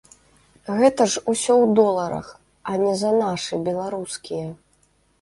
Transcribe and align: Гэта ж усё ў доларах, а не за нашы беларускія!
Гэта 0.79 1.07
ж 1.15 1.21
усё 1.33 1.53
ў 1.63 1.65
доларах, 1.81 2.33
а 2.73 2.83
не 2.87 2.99
за 3.05 3.15
нашы 3.23 3.65
беларускія! 3.71 4.47